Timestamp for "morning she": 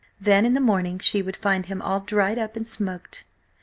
0.59-1.21